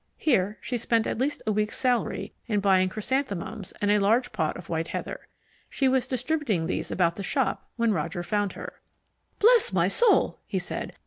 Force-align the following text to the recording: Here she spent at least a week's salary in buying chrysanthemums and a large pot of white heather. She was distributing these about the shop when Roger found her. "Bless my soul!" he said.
Here 0.17 0.57
she 0.61 0.77
spent 0.77 1.05
at 1.05 1.19
least 1.19 1.43
a 1.45 1.51
week's 1.51 1.77
salary 1.77 2.33
in 2.47 2.59
buying 2.59 2.89
chrysanthemums 2.89 3.71
and 3.79 3.91
a 3.91 3.99
large 3.99 4.31
pot 4.31 4.57
of 4.57 4.67
white 4.67 4.87
heather. 4.87 5.27
She 5.69 5.87
was 5.87 6.07
distributing 6.07 6.65
these 6.65 6.89
about 6.89 7.17
the 7.17 7.21
shop 7.21 7.69
when 7.75 7.93
Roger 7.93 8.23
found 8.23 8.53
her. 8.53 8.81
"Bless 9.37 9.71
my 9.71 9.87
soul!" 9.87 10.39
he 10.47 10.57
said. 10.57 10.93